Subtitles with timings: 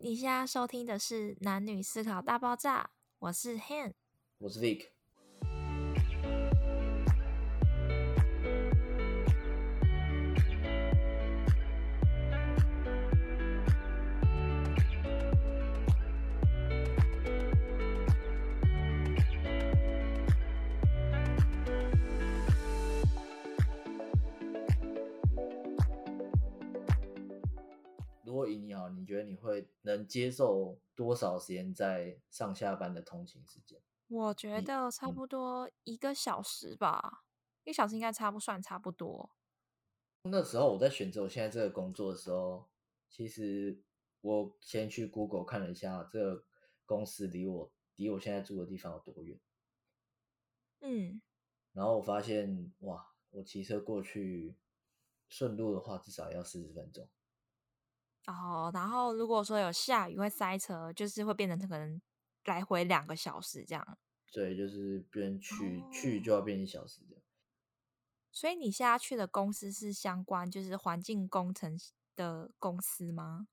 [0.00, 2.82] 你现在收听的是《男女思考大爆炸》，
[3.18, 3.92] 我是 Han，
[4.38, 4.88] 我是 Vic。
[28.32, 33.78] 如果以你好，你觉得你会能接受多少时间在上下班的通勤时间？
[34.08, 37.24] 我觉得差嗯不多一个小时吧，
[37.62, 39.36] 一个小时应该差不算差不多。
[40.22, 42.70] 那时候我在选择我现在这个工作的时候，
[43.10, 43.82] 其实
[44.22, 46.46] 我先去 Google 看了一下这个
[46.86, 49.38] 公司离我离我现在住的地方有多远，
[50.80, 51.20] 嗯，
[51.74, 54.56] 然后我发现哇，我骑车过去
[55.28, 57.06] 顺路的话至少要四十分钟。
[58.26, 62.00] 哦，然后如果说有下雨会塞车，就是会变成可能
[62.44, 63.98] 来回两个小时这样。
[64.32, 67.22] 对，就是变去、去哦就要变一小时这样。
[68.30, 71.78] 所以你现在去的公司是相关就是环境工程
[72.16, 73.48] 的公司吗？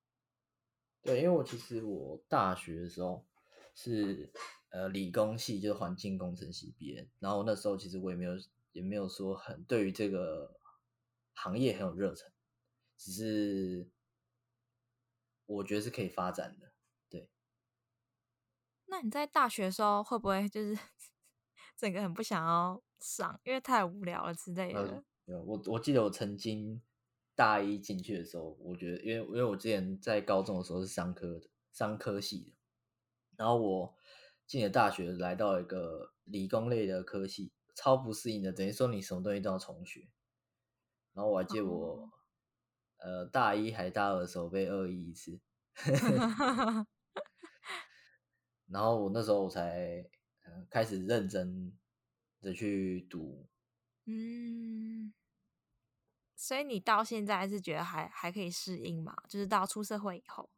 [1.02, 3.26] 对，因为我其实我大学的时候
[3.74, 4.32] 是
[4.70, 8.34] 呃理工系，就是环境工程系毕业，然后那时候其实我也没有
[8.72, 10.60] 也没有说很对于这个
[11.34, 12.32] 行业很有热忱，
[12.98, 13.90] 只是
[15.56, 16.72] 我觉得是可以发展的。
[17.10, 17.30] 对，
[18.86, 20.78] 那你在大学的时候会不会就是
[21.76, 26.82] 整个很不想要上，因为太无聊了之类呃的？，有我我记得我曾经
[27.36, 32.52] 大一进去的时候，我觉得因为因为我之前在高中的时候是商科的商科系的，
[33.38, 33.96] 然后我
[34.46, 40.10] 进了大学，来到一个理工类的科系，超不适应的，等于说你什么东西都要重学。
[41.14, 42.10] 然后我还记得我、哦
[43.00, 45.40] 呃大一还大二的时候被恶意一次，
[48.68, 50.06] 然后我那时候我才
[50.46, 51.78] 呃开始认真
[52.42, 53.48] 的去读
[54.06, 55.14] 嗯，
[56.36, 59.16] 所以你到现在是觉得还还可以适应嘛？
[59.28, 60.50] 就是到出社会以后，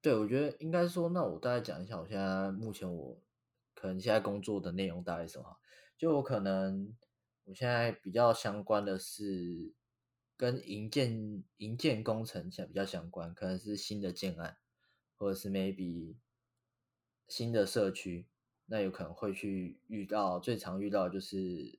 [0.00, 3.22] 对，我觉得应该说，那我大概讲一下，我现在目前我
[3.74, 5.56] 可能现在工作的内容大概是什么？
[5.96, 6.94] 就我可能
[7.44, 9.72] 我现在比较相关的是
[10.42, 14.56] 跟营建营建工程相比较相关，可能是新的建案，
[15.16, 16.16] 或者是 maybe
[17.28, 18.26] 新的社区，
[18.66, 21.78] 那有可能会去遇到最常遇到的就是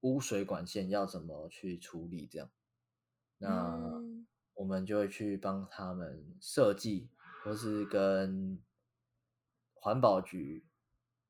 [0.00, 2.50] 污水管线要怎么去处理这样。
[3.38, 3.48] 那
[3.94, 7.08] 嗯我们就会去帮他们设计，
[7.44, 8.60] 或是跟
[9.72, 10.64] 环保局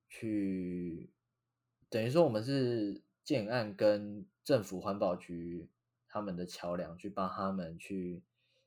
[0.09, 1.11] 去，
[1.91, 5.69] 等于说我们是建案跟政府环保局
[6.15, 8.23] 他们的桥梁，去帮他们去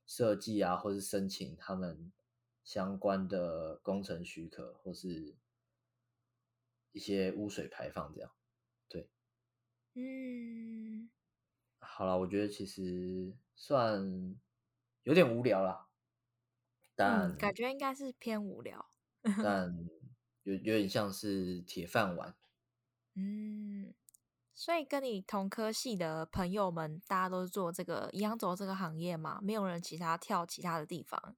[0.06, 2.12] 设计啊，或是申请他们
[2.62, 5.38] 相关的工程许可，或是
[6.92, 8.30] 一些污水排放这样。
[8.90, 9.10] 对，
[9.94, 11.10] 嗯，
[11.80, 14.38] 好了，我觉得其实算
[15.04, 15.88] 有点无聊啦，
[16.96, 18.92] 但、嗯，感觉应该是偏无聊。
[19.42, 19.74] 但
[20.44, 22.36] 有有点像是铁饭碗。
[23.16, 23.94] 嗯，
[24.60, 29.40] 所以跟你同科系的朋友们，大家都是做这个一样走这个行业嘛？
[29.40, 31.36] 没有人其他跳其他的地方。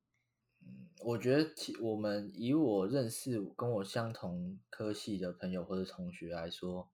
[0.61, 6.89] 嗯，我觉得其我们以我认识跟我相同科系的朋友或者同学来说，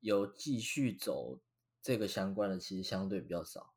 [0.00, 1.38] 有继续走
[1.80, 3.74] 这个相关的，其实相对比较少，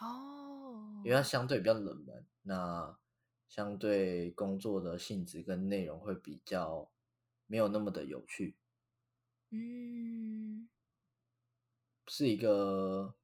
[0.00, 2.98] 哦因为它相对比较冷门，那
[3.46, 6.90] 相对工作的性质跟内容会比较
[7.46, 8.56] 没有那么的有趣。
[9.50, 10.68] 嗯，
[12.12, 13.14] 是一个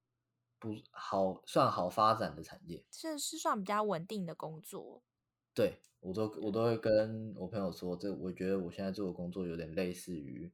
[0.60, 2.84] 不好算好发展的产业。
[2.88, 5.02] 是是算比较稳定的工作。
[5.52, 10.52] 对我都我都会跟我朋友说，这我觉得我现在做的工作有点类似于，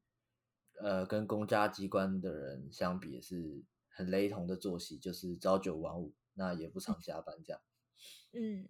[0.80, 7.60] 呃，跟公家机关的人相比，也是很雷同的作息，就是朝九晚五，那也不常 加班这样。
[8.32, 8.66] 嗯，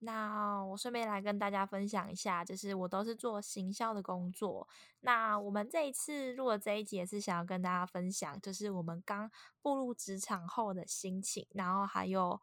[0.00, 4.68] 那我顺便来跟大家分享一下，就是我都是做行销的工作。
[5.00, 9.30] 那我们这一次录的这一集也是想要跟大家分享，就是我们刚
[9.62, 12.40] 步入职场后的心情，然后还有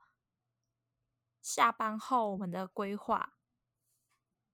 [1.41, 3.35] 下班后我们的规划。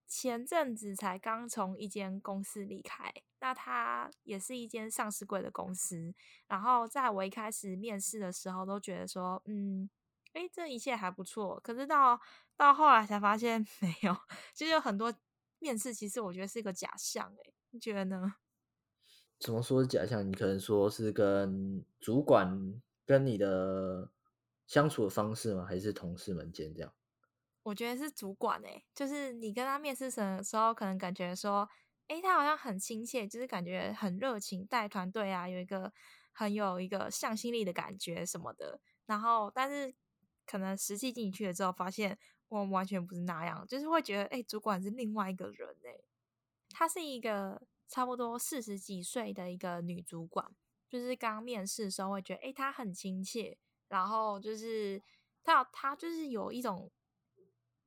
[0.06, 6.16] 前阵子才刚从一间公司离开，那它也是一间上市柜的公司。
[6.48, 9.88] 然后在我一开始面试的时候，都觉得说，嗯，
[10.36, 11.60] 诶，这一切还不错。
[11.62, 12.20] 可是到
[12.56, 14.16] 到后来才发现 没有，
[14.54, 15.14] 其实有很多
[15.60, 17.34] 面试，其实我觉得是一个假象。
[17.44, 18.34] 哎，你觉得呢？
[19.40, 20.28] 怎么说是假象？
[20.28, 24.12] 你可能说是跟主管跟你的
[24.68, 25.66] 相处的方式吗？
[25.66, 26.94] 还是同事们间这样？
[27.66, 31.68] 我觉得是主管诶，就是你跟他面试的时候，可能感觉说，
[32.08, 35.92] 诶，他好像很亲切，就是感觉很热情，带团队啊，有一个
[36.32, 38.80] 很有一个向心力的感觉什么的。
[39.06, 39.94] 然后，但是
[40.50, 42.18] 可能实际进去了之后，发现
[42.48, 46.04] 我完全不是那样，就是会觉得，诶，主管是另外一个人诶，
[46.72, 50.56] 她是一个差不多四十几岁的一个女主管，
[50.90, 53.58] 就是刚面试的时候会觉得，诶，她很亲切，
[53.88, 55.02] 然后就是
[55.44, 56.92] 她她就是有一种。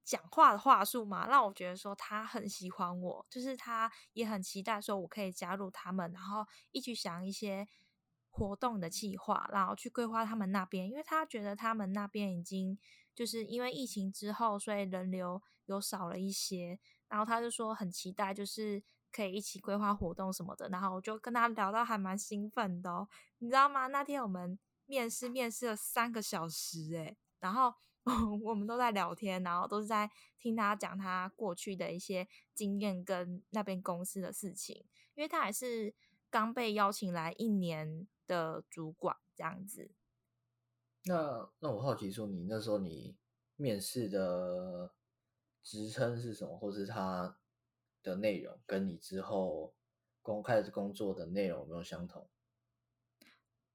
[0.04, 7.66] 讲话的话术嘛，让我觉得说她很喜欢我，就是她也很期待说我可以加入他们，然后一起想一些
[8.32, 12.76] 活动的计划，然后去规划他们那边，因为他觉得他们那边已经
[13.14, 18.82] 就是因为疫情之后，所以人流有少了一些，然后他就说很期待，就是
[19.12, 23.06] 可以一起规划活动什么的，然后我就跟他聊到还蛮兴奋的哦，
[23.38, 23.86] 你知道吗？
[23.86, 27.74] 那天我们面试面试了三个小时，诶，然后。
[28.42, 34.84] 我们都在聊天，然后都是在听他讲他过去的一些经验跟那边公司的事情，
[35.14, 35.94] 因为他还是
[36.28, 39.90] 刚被邀请来一年的主管这样子。
[41.04, 43.16] 那那我好奇说，你那时候你
[43.56, 44.94] 面试的
[45.62, 47.36] 职称是什么，或是他
[48.02, 49.74] 的内容跟你之后
[50.22, 52.28] 公开的工作的内容有没有相同？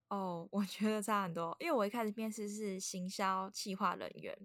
[0.07, 4.35] 哦，我觉得差很多，因为我一开始面试是行销企划人员，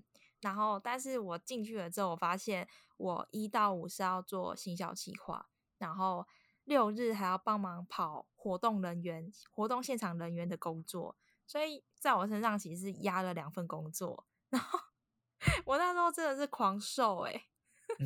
[0.40, 5.48] 然后但是我进去了之后，我发现我一到五是要做行销企划，
[5.78, 6.26] 然后
[6.64, 11.16] 六日还要帮忙跑活动人员、活动现场人员的工作，
[11.46, 14.78] 所以在我身上其实是压了两份工作， 然后
[15.64, 17.44] 我那时候真的是狂瘦哎。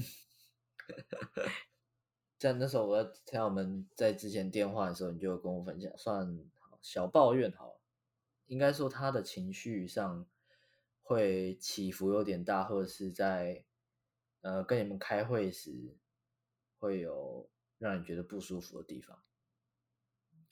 [2.39, 6.51] 在那时候，我在我们在之前电话的时候，你就跟我分享，算。
[6.83, 7.81] 小抱怨好，
[8.47, 10.25] 应该说他的情绪上
[11.03, 13.65] 会起伏有点大，或者是在
[14.43, 15.97] 呃跟你们开会时
[16.79, 19.23] 会有让你觉得不舒服的地方。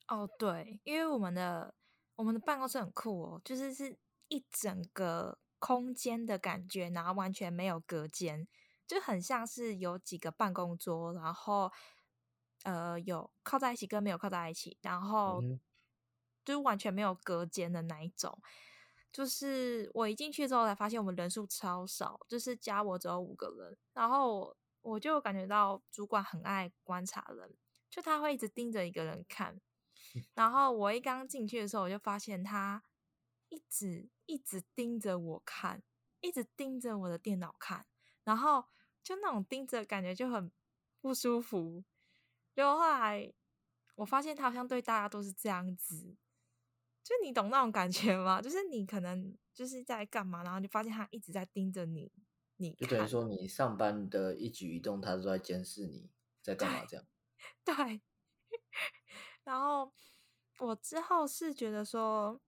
[0.08, 1.74] 哦，对，因为我们的
[2.16, 3.98] 我们的办公室很酷哦，就是是
[4.28, 8.46] 一整个空间的感觉，然后完全没有隔间，
[8.86, 11.72] 就很像是有几个办公桌，然后
[12.64, 15.40] 呃有靠在一起跟没有靠在一起，然后。
[16.44, 18.38] 就是完全没有隔间的那一种，
[19.10, 27.56] 就是我一进去之后才发现我们人数超少，就是加我只有五个人，然后我就感觉到主管很爱观察人，
[27.90, 29.58] 就他会一直盯着一个人看，
[30.34, 32.84] 然后我一刚进去的时候，我就发现他
[33.48, 35.82] 一直一直盯着我看，
[36.20, 37.86] 一直盯着我的电脑看，
[38.24, 38.66] 然后
[39.02, 40.52] 就那种盯着感觉就很
[41.00, 41.82] 不舒服，
[42.54, 43.32] 就后来
[43.96, 46.16] 我发现他好像对大家都是这样子。
[47.02, 48.40] 就你懂那种感觉吗？
[48.40, 52.10] 就是你可能就是在干嘛，然后就发现他一直在盯着你，
[52.56, 56.10] 你就等于说你上班的一举一动，他都在监视你
[56.40, 57.06] 在干嘛这样。
[57.64, 58.00] 对。
[59.42, 59.92] 然后
[60.58, 62.40] 我之后是觉得说，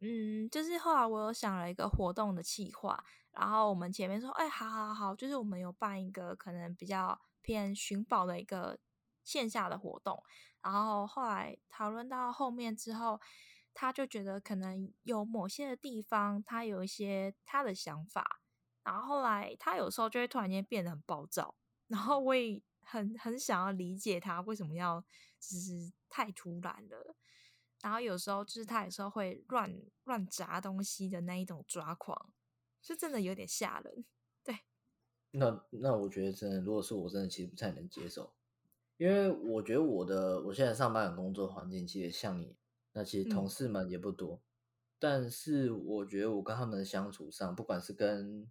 [0.00, 8.78] 嗯，就是后来我有想了一个活动的企划，然后我们前面说，哎，好好好，就是我们有办一个可能比较偏寻宝的一个
[9.22, 10.22] 线下的活动。
[10.62, 13.20] 然后后来讨论到后面之后，
[13.72, 18.40] 他就觉得可能有某些的地方，他有一些他的想法。
[18.82, 21.54] 然后后来他有时候就会突然间变得很暴躁，
[21.88, 25.00] 然后我也很很想要理解他为什么要
[25.38, 27.16] 就是太突然了。
[27.82, 32.30] 然后有时候就是他有时候会乱乱砸东西的那一种抓狂，
[32.82, 34.04] 是真的有点吓人。
[34.44, 34.58] 对，
[35.30, 38.34] 那那我觉得真的，如果是我真的其实不太能接受。
[38.98, 42.54] 因为我觉得我的我现在上班的工作环境其实像你，
[42.92, 44.42] 那其实同事们也不多，
[44.98, 48.46] 但是我觉得我跟他们的相处上，不管是跟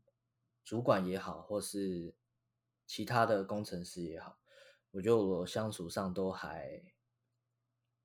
[0.64, 2.16] 主管也好，或是
[2.86, 4.40] 其他的工程师也好，
[4.92, 6.82] 我觉得我相处上都还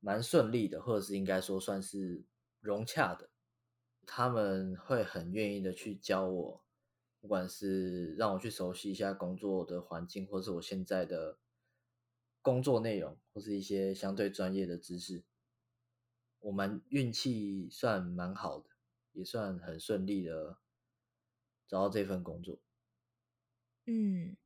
[0.00, 2.24] 蛮顺利的，或者是应该说算是
[2.60, 3.30] 融洽的。
[4.06, 6.64] 他们会很愿意的去教我，
[7.20, 11.38] 不管是让我去熟悉一下工作的环境，或是我现在的。
[12.42, 15.24] 工作内容或是一些相对专业的知识，
[16.40, 18.68] 我们运气算蛮好的，
[19.12, 20.58] 也算很顺利的
[21.66, 22.58] 找到这份工作。
[23.86, 24.36] 嗯，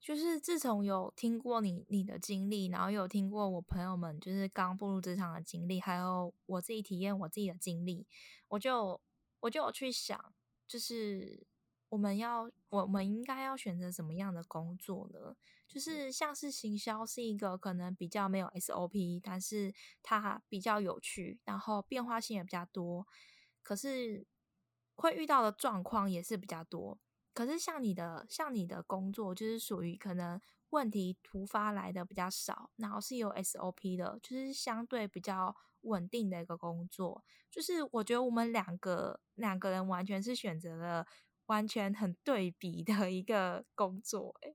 [0.00, 8.06] 就是自从有听过你你的经历，然后有听过我朋友们就是刚步入职场的经历，还有我自己体验我自己的经历，
[8.48, 9.00] 我就
[9.40, 10.34] 我就有去想，
[10.66, 11.46] 就是
[11.90, 15.36] 我们要我们应该要选择什么样的工作呢？
[15.68, 23.06] 就是像是行销是一个可能比较没有 SOP，但是它比较有趣，然后变化性也比较多，
[23.62, 24.26] 可是
[24.98, 26.98] 会遇到的状况也是比较多。
[27.32, 30.40] 可是像你的像你的工作，就是属于可能
[30.70, 37.24] 问题突发来的比较少，然后是有 SOP 的，就是相对比较稳定的一个工作。
[37.50, 41.06] 就是我觉得我们两个两个人完全是选择了
[41.46, 44.54] 完全很对比的一个工作，哎。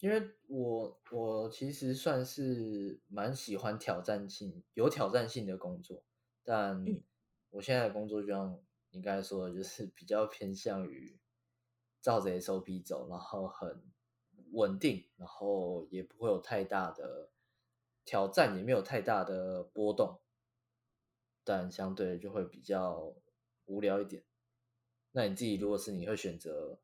[0.00, 6.04] 因为我我其实算是蛮喜欢挑战性、有挑战性的工作，
[6.44, 6.84] 但
[7.50, 11.18] 我现在的工作就像你刚才说的，就是比较偏向于
[12.00, 13.82] 照着 SOP 走，然后很
[14.52, 17.30] 稳定，然后也不会有太大的
[18.04, 20.20] 挑战，也没有太大的波动，
[21.44, 23.14] 但相对就会比较
[23.66, 24.24] 无聊一点。
[25.12, 26.80] 那你自己如果是你会选择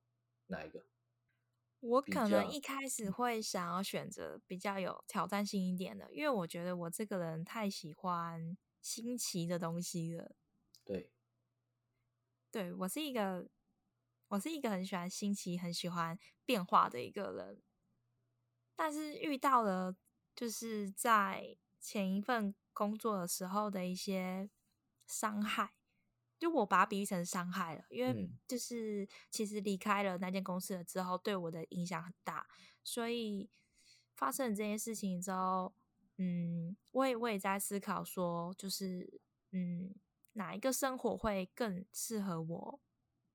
[0.46, 0.84] 哪一个？
[1.80, 10.34] 我可能一开始会想要选择比较有挑战性一点的，因为我觉得我这个人太喜欢新奇的东西了。
[10.84, 11.12] 对，
[12.54, 13.48] 对我是一个，
[14.28, 17.60] 我是一个很喜欢新奇、很喜欢变化的一个人。
[18.76, 19.96] 但是遇到了，
[20.36, 24.48] 就是在前一份工作的时候的一些
[25.04, 25.74] 伤害。
[26.38, 32.46] 就我把它比喻成伤害了，因为就是其实离开了那间公司了之后，对我的影响很大。
[32.84, 33.50] 所以
[34.14, 35.74] 发生了这件事情之后，
[36.18, 39.20] 嗯，我也我也在思考说，就是
[39.50, 39.92] 嗯，
[40.34, 42.80] 哪一个生活会更适合我？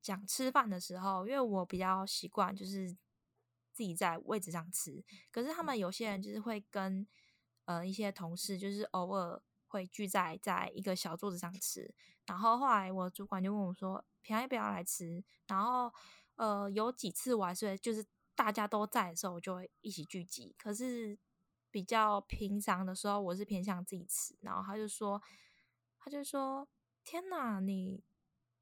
[0.01, 2.89] 讲吃饭的时候，因为我比较习惯就是
[3.73, 7.05] 自己在位置上吃，可是他们有些人就是会跟
[7.65, 9.41] 呃一些同事就是偶尔。
[9.71, 11.93] 会聚在在一个小桌子上吃，
[12.25, 15.93] 然后后来我主管就问我说：“平安要不要来吃？”然后
[16.37, 18.03] 呃，有几次我还是就是
[18.33, 20.55] 大家都在的时候，我就会一起聚集。
[20.57, 21.15] 可是
[21.69, 24.35] 比较平常的时候，我是偏向自己吃。
[24.41, 25.21] 然后他就说
[26.01, 26.67] ：“他就说，
[27.09, 28.03] 天哪，你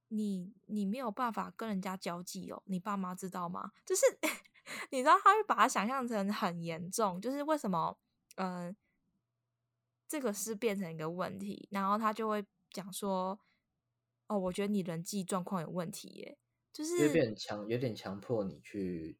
[0.07, 3.73] 你你没有办法跟人家交际哦，你爸妈知道吗？
[3.85, 4.05] 就是
[4.89, 7.97] 你知道他会把它想象成很严重，就是为什么？
[8.37, 8.73] 嗯。”
[10.07, 13.37] 这个是变成一个问题，然后他就会讲说
[14.27, 16.37] ：“哦，我觉得你人际状况有问题，耶，
[16.71, 19.19] 就是有点强，有点强迫你去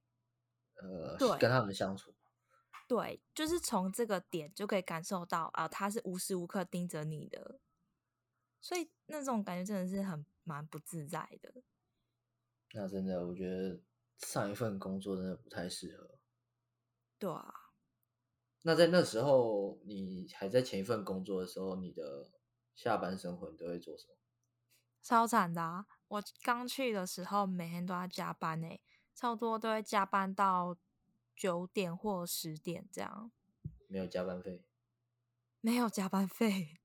[0.82, 2.14] 呃跟他们相处。”
[2.88, 7.60] 对，就是从这个点就可以感受到啊，他是无时无刻盯着你的，
[8.68, 11.64] 所以那种感觉真的是很蛮不自在的。
[12.74, 13.80] 那真的，我觉得
[14.18, 16.20] 上一份工作真的不太适合。
[17.18, 17.54] 对啊。
[18.64, 22.30] 那在那时候，你还在前一份工作的时候，你的
[22.76, 24.18] 下班生活你都会做什么？
[25.02, 25.86] 超惨的啊！
[26.10, 28.82] 我刚去的时候，每天都要加班诶，
[29.16, 30.78] 差不多都会加班到
[31.34, 33.32] 九点或十点这样。
[33.88, 34.66] 没有加班费？
[35.62, 36.82] 没有加班费。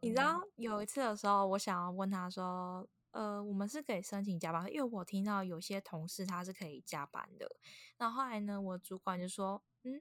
[0.00, 7.50] 你知道有一次的时候，我想要问他说：“呃，我们是可以申请加班，因为我听到有些同事他是可以加班的。”
[7.98, 10.00] 然后后来呢，我主管就说：“嗯。”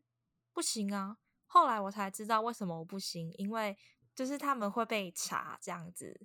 [0.56, 1.18] 不行啊！
[1.48, 3.78] 后来我才知道为什么我不行，因为
[4.16, 6.18] 就是他们会被查这样子，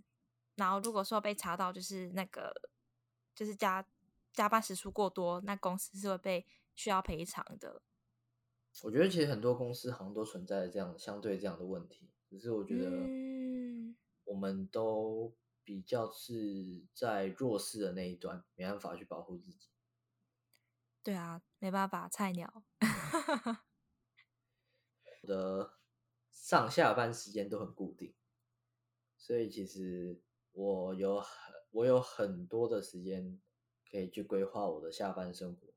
[0.55, 2.55] 然后如果说被查到就是那个
[3.35, 3.85] 就是加
[4.33, 6.47] 加班时数过多，那公司是会被
[6.77, 7.83] 需要赔偿的。
[8.85, 12.89] 我觉得其实很多公司好像都存在这样相对这样的问题，只是我觉得
[14.31, 19.69] 我们都比较是在弱势的那一端，没办法去保护自己。
[21.03, 22.63] 对啊，没办法，菜鸟。
[25.23, 25.75] 我的
[26.31, 28.15] 上下班时间都很固定，
[29.17, 30.23] 所以其实
[30.53, 33.41] 我有很我有很多的时间
[33.91, 35.75] 可以去规划我的下班生活。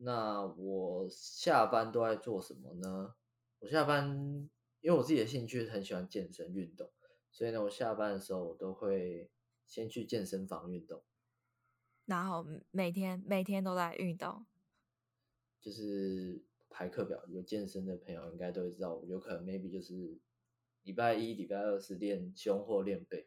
[0.00, 3.14] 那我下班都在做什么呢？
[3.60, 4.50] 我下班
[4.80, 6.92] 因为我自己的兴趣很喜欢健身运动，
[7.30, 9.30] 所以呢，我下班的时候我都会
[9.66, 11.02] 先去健身房运动，
[12.06, 14.46] 然后每天每天都在运动，
[15.60, 16.42] 就是。
[16.70, 20.16] 排课表有健身的朋友应该都会知道，有可能 maybe 就是
[20.82, 23.26] 礼拜一、礼拜二是练胸或练背，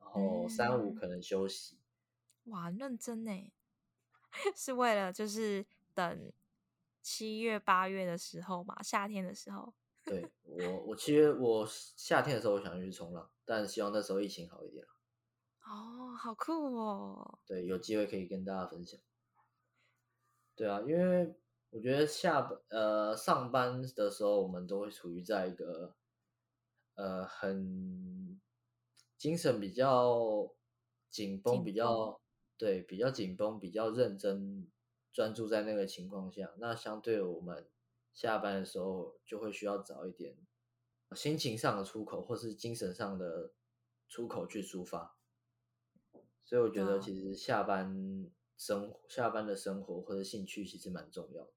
[0.00, 1.78] 然后三五可能休息。
[2.44, 3.52] 哇，认真呢，
[4.56, 6.32] 是为了就是等
[7.02, 9.72] 七月八月的时候嘛，夏天的时候。
[10.10, 14.84] 对我，我七月我夏天的时候我想去冲浪，但希望那时候疫情好一点。
[15.64, 17.38] 哦，好酷哦！
[17.46, 19.00] 对，有机会可以跟大家分享。
[20.54, 21.34] 对啊，因为。
[21.72, 25.94] 我觉得下班呃上班的时候，我们都会处于在一个
[26.96, 28.40] 呃很
[29.16, 30.52] 精神比较
[31.08, 32.20] 紧绷、比较
[32.58, 34.68] 对比较紧绷、比较认真
[35.12, 36.52] 专注在那个情况下。
[36.58, 37.70] 那相对我们
[38.12, 40.36] 下班的时候，就会需要找一点
[41.14, 43.52] 心情上的出口，或是精神上的
[44.08, 45.16] 出口去抒发。
[46.44, 51.52] 所以我觉得，其实下班生活、下班的生活或者兴趣其实蛮重要的。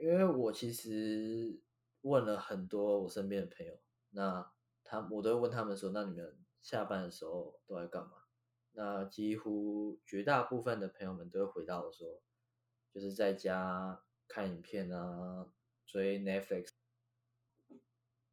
[0.00, 1.62] 因为我其实
[2.00, 3.78] 问了很多我身边的朋友，
[4.10, 4.52] 那
[4.82, 8.12] 他我都会问他们说，那你们下班的时候都在干嘛？
[8.72, 12.20] 那几乎绝大部分的朋友们都会回答我说，
[12.92, 15.46] 就是在家看影片啊，
[15.86, 16.68] 追 Netflix。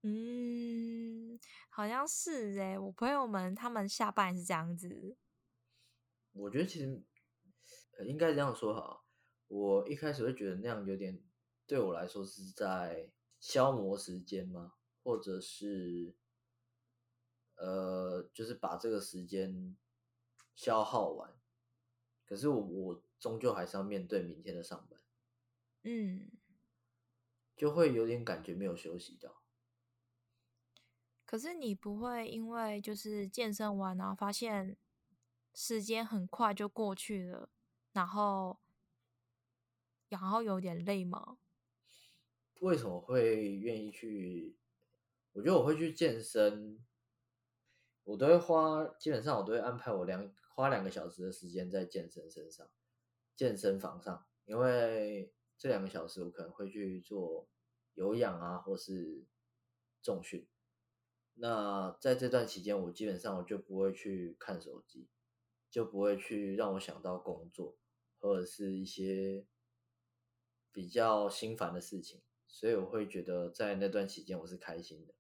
[0.03, 5.15] 嗯，好像是哎，我朋友们他们下班是这样子。
[6.33, 7.03] 我觉得其实
[8.05, 9.03] 应该这样说哈，
[9.47, 11.21] 我一开始会觉得那样有点
[11.67, 14.73] 对我来说是在消磨时间吗？
[15.03, 16.15] 或者是
[17.55, 19.77] 呃，就是把这个时间
[20.55, 21.35] 消耗完。
[22.25, 24.99] 可是我我终究还是要面对明天的上班，
[25.83, 26.31] 嗯，
[27.55, 29.41] 就会有点感觉没有休息到。
[31.25, 34.77] 可是你不会因为就是健身完然后发现
[35.53, 37.49] 时间很快就过去了，
[37.93, 38.59] 然后
[40.09, 41.37] 然后有点累吗？
[42.59, 44.57] 为什么会愿意去？
[45.31, 46.85] 我觉得我会去健身，
[48.03, 52.69] 我都会花，基本上我都会安排我两花两个小时的时间在健身身上，
[53.35, 57.47] 健身房上，因为这两个小时我可能会去做
[57.93, 59.27] 有氧啊，或是
[60.01, 60.47] 重训。
[61.35, 65.07] 那在这段期间，我基本上我就不会去看手机，
[65.69, 67.77] 就不会去让我想到工作
[68.17, 69.45] 或者是一些
[70.71, 75.13] 比较心烦的事情，所以我会觉得在那段期间我是开心的，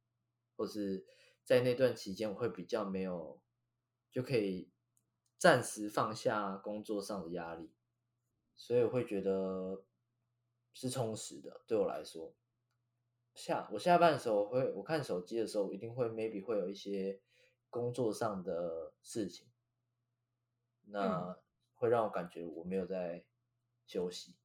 [0.55, 1.05] 或是
[1.43, 3.39] 在那段期间我会比较没有，
[4.11, 4.71] 就可以
[5.37, 7.69] 暂时放下工作上的压力，
[8.55, 9.85] 所以我会觉得
[10.73, 12.33] 是充实的，对我来说。
[13.33, 17.21] 下我下班的时候会，我看手机的时候，一定会 maybe 会有一些
[17.69, 19.47] 工作上的事情，
[20.87, 21.37] 那
[21.75, 23.23] 会让我感觉我没有在
[23.85, 24.35] 休息，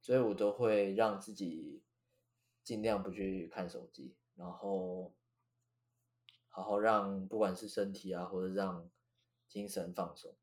[0.00, 1.82] 所以我都会让自己
[2.62, 5.12] 尽量不去看手机，然后
[6.48, 8.88] 好好让不管是身体啊，或者让
[9.48, 10.36] 精神放松。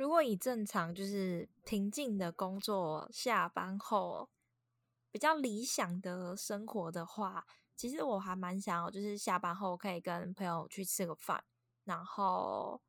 [0.00, 4.30] 如果以正常就是平静的工作下班后。
[5.12, 7.44] 比较理想的生活的话，
[7.76, 11.44] 其实我还蛮想要，就是下班后可以跟朋友去吃个饭，
[11.82, 12.80] 然后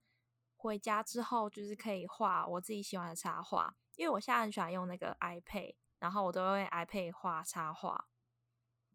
[0.56, 8.08] 回家之后就是可以画我自己喜欢的插画，因为我现在很喜欢用那个 iPad，然后我都会 iPad 画插画。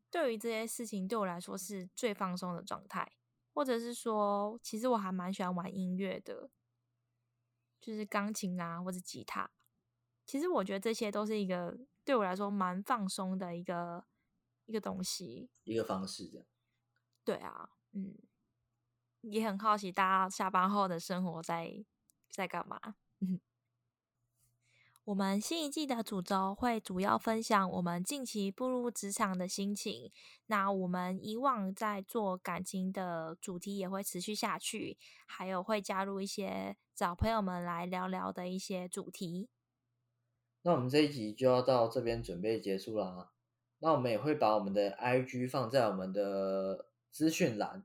[0.08, 3.12] 对于这些事情，对我来说是最放松的状态，
[3.52, 6.48] 或者是说，其实我还蛮喜欢玩音乐的，
[7.86, 9.48] 就是钢琴啊或者吉他。
[10.24, 11.78] 其实我觉得这些都是一个。
[12.04, 14.04] 对我来说，蛮放松的一个
[14.64, 16.46] 一个东西，一个方式，这样。
[17.24, 18.16] 对啊，嗯，
[19.22, 21.84] 也很好奇大家下班后的生活在
[22.30, 22.80] 在干嘛。
[25.06, 30.10] 我们新一季的主轴会主要分享我们近期步入职场的心情。
[30.46, 39.48] 那我们以往在做感情的主题也会持续下去，还有会加入一些找朋友们来聊聊的一些主题。
[40.62, 43.30] 那我们这一集就要到这边准备结束啦。
[43.78, 47.84] 那我们也会把我们的 IG 放在我们的资讯栏。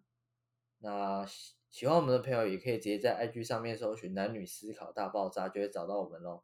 [0.80, 6.42] 那喜喜欢我们的朋友也可以直接在 IG 上面搜寻“男女思考大爆炸”，就会找到我们喽。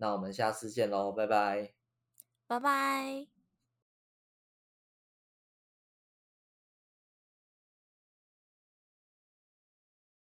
[0.00, 1.74] 那我们下次见喽，拜拜，
[2.46, 3.39] 拜拜。